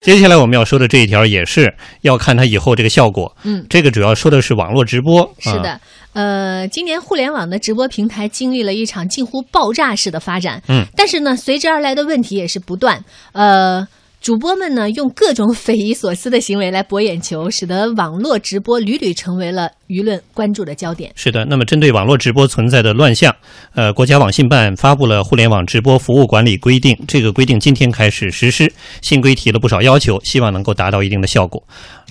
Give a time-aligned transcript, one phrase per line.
[0.00, 3.36] 接下来我们要说的这一条也是要看它以后这个效果。
[3.42, 5.30] 嗯，这个主要说的是网络直播。
[5.38, 5.80] 是的，啊
[6.14, 10.62] 呃，今年互联网的直播平台经历了一场近乎爆炸式的发展。
[10.68, 13.04] 嗯，但是呢，随之而来的问题也是不断。
[13.32, 13.86] 呃。
[14.20, 21.10] 主播们呢，用各种匪夷所思的行为来博眼球，使得网络直播屡屡成为了舆论关注的焦点。
[21.14, 23.34] 是的，那么针对网络直播存在的乱象，
[23.74, 28.70] 呃，国家网信办发布了《互联网直播服务管理规定》，这个规定今天开始实施。
[29.00, 31.62] 新规提了不少要求，希望能够达到一定的效果。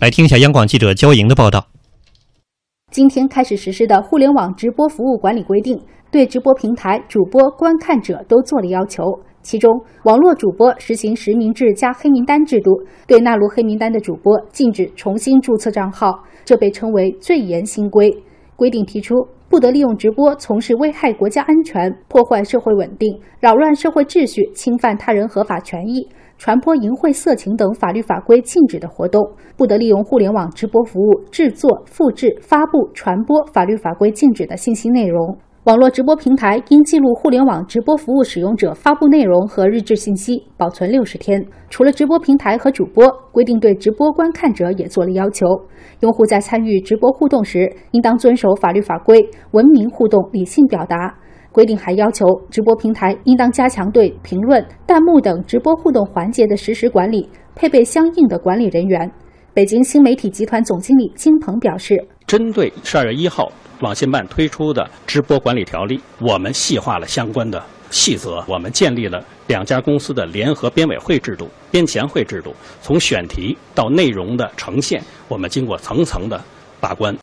[0.00, 1.66] 来听一下央广记者焦莹的报道。
[2.92, 5.76] 今天开始实施的《互联网直播服务管理规定》，
[6.12, 9.02] 对直播平台、主播、观看者都做了要求。
[9.46, 18.12] 其中，网络主播实行实名制加黑名单制度，对纳入黑名单的主播禁止重新注册账号，这被称为最严新规。
[18.56, 19.14] 规定提出，
[19.48, 29.22] 不得利用直播从事危害国家安全、破坏社会稳定、扰乱社会秩序、侵犯他人合法权益、传播淫秽色情等法律法规禁止的活动；
[29.56, 35.38] 不得利用互联网直播服务制作、复制、发布、传播法律法规禁止的信息内容。
[35.66, 41.44] 网络直播平台应记录互联网直播服务使用者发布内容和日志信息，保存六十天。
[41.68, 45.44] 除了直播平台和主播，规定对直播观看者也做了要求。
[46.02, 51.12] 用户在参与直播互动时，应当遵守法律法规，文明互动，理性表达。
[51.50, 59.10] 规定还要求，直播平台应当加强对评论、弹幕等直播互动环节的实时管理，配备相应的管理人员。
[59.52, 68.42] 北京新媒体集团总经理金鹏表示：“针对十二月一号。”网信办推出的直播管理条例，我们细化了相关的细则。
[68.48, 76.42] 我们建立了两家公司的联合编委会制度、编前会制度，从选题到内容的呈现，我们经过层层的
[76.80, 77.16] 把关。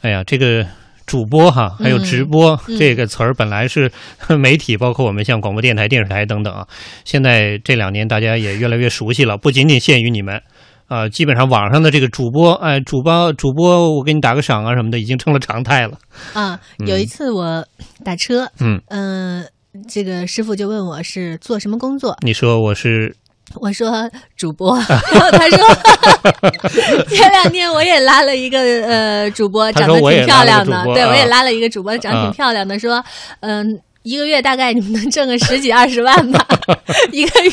[0.00, 0.66] 哎呀，这个
[1.06, 3.90] 主播哈，还有直播、嗯、这个词儿，本来是
[4.38, 6.66] 媒体，包括我们像广播电台、电视台等等啊，
[7.04, 10.42] 现在这两年大家也越来越熟悉了，不仅仅限于你们。
[10.88, 15.98] 啊、呃，基本上网上的这个主播，哎，主播主播，我给你打个赏啊什么的，已经成了常态了。
[16.32, 17.64] 啊，有一次我
[18.02, 19.48] 打车，嗯嗯、呃，
[19.86, 23.14] 这个师傅就问我是做什么工作，你说我是，
[23.56, 33.04] 我说主播，然后他说前两天我也拉了一个呃主播，长得挺漂亮的，对我也拉了一个主播，长得挺漂亮的，说
[33.40, 33.78] 嗯。
[34.04, 36.46] 一个月大概你们能挣个十几二十万吧，
[37.12, 37.52] 一个月。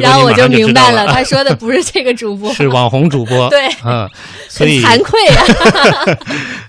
[0.00, 3.48] 然后我就明白了，他说的不是这个主播， 是网红主播。
[3.50, 4.08] 对，嗯，
[4.48, 5.42] 所以惭愧呀。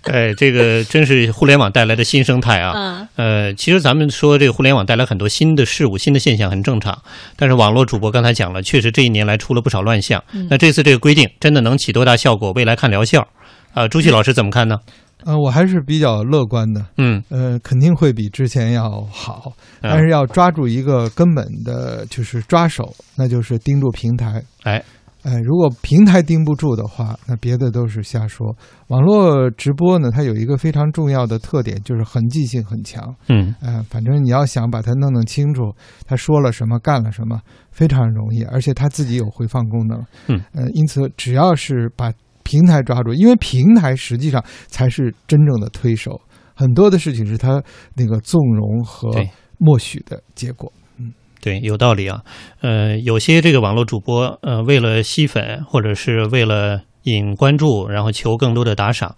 [0.11, 2.73] 哎，这个真是互联网带来的新生态啊。
[2.75, 3.07] 嗯。
[3.15, 7.01] 呃，其实咱们说这个互联网带来很多新的事物、新的现象很正常，
[7.35, 10.23] 但是网络主播刚才讲了，确实这一年来出了不少乱象。
[10.33, 12.51] 嗯、那这次这个规定真的能起多大效果？
[12.51, 13.27] 未来看疗效。
[13.73, 14.79] 啊、呃，朱旭老师怎么看呢？
[15.25, 24.83] 呃，我还是比较乐观的，嗯，呃，肯定会比之前要好，但是要抓住一个根本的，就是抓手，那就是盯住平台，哎，
[25.23, 28.55] 哎，如果平台盯不住的话，那别的都是瞎说。
[28.87, 35.73] 网络直播呢，它有一个非常重要的特点，就是痕迹性很强，嗯，呃，反正你要想把它弄弄清楚，
[36.05, 37.39] 他说了什么，干了什么，
[37.71, 39.97] 非常容易，而且他自己有回放功能，
[40.27, 42.11] 嗯，呃，因此只要是把
[42.53, 46.21] 平台抓住，因为平台实际上才是真正的推手，
[46.53, 47.59] 很多的事情是他
[47.95, 49.09] 那个纵容和
[49.57, 50.71] 默许的结果。
[50.99, 51.11] 嗯，
[51.41, 52.21] 对，有道理啊。
[52.61, 59.15] 呃，有些这个网络主播，呃，为了吸粉或者是为了引关注，然后求更多的打赏，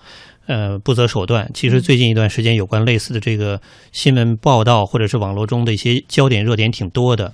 [0.48, 1.52] 呃，不择手段。
[1.54, 3.60] 其实最近一段时间，有关类似的这个
[3.92, 7.34] 新闻报道或者是网络中的一些焦点热点挺多的，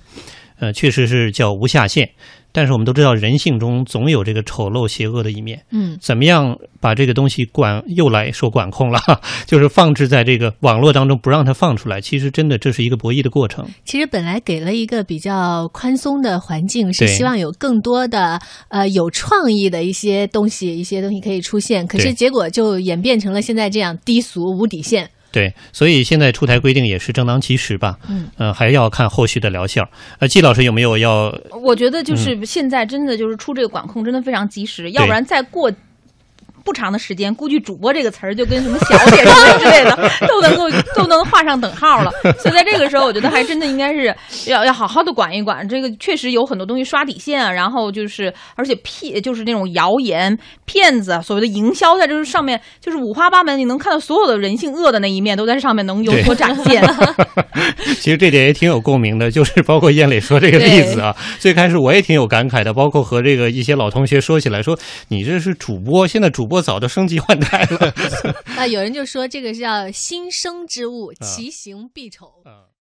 [0.58, 2.10] 呃，确实是叫无下限。
[2.54, 5.64] 但是我们都知道，人性中总有这个丑陋、邪恶的一面。
[5.70, 9.00] 嗯，怎么样把这个东西管又来说管控了，
[9.48, 11.98] 就是放置在这个网络当中，不让它放出来。
[11.98, 13.66] 其实真的这是一个博弈的过程。
[13.86, 21.86] 其实本来给了一个比较宽松的环境，是希望有更多的呃有创意的一些东西，一些东西可以出现。
[21.86, 25.08] 可是结果就演变成了现在这样低俗、无底线。
[25.32, 27.98] 对，所以现在出台规定也是正当其时吧。
[28.08, 29.88] 嗯，呃，还要看后续的疗效。
[30.18, 31.34] 呃，季老师有没有要？
[31.62, 35.72] 我觉得就是现在真的就是出这个管控真的非常及时，要不然再过
[36.64, 42.10] 不长的时间，估计“主播”这个词儿就跟什么小姐什么之类的 都能够都能画上等号了。
[42.38, 44.14] 所以在这个时候，我觉得还真的应该是
[44.46, 45.66] 要要好好的管一管。
[45.68, 56.82] 这个确实有很多东西刷底线啊，然后就是而且骗就是那种谣言、骗子，所谓的营销，在这上面就是五花八门，你能看到所有的人性恶的那一面都在上面能有所展现。
[58.00, 67.94] 其实这点也挺有共鸣的，就是包括燕磊说这个 例子啊，最开始我也挺有感慨的，包括和这个一些老同学说起来，说你这是主播，现在主播早都升级换代了。
[68.56, 72.42] 那，有人就说这个是叫新生之物，其形必丑。
[72.44, 72.68] 啊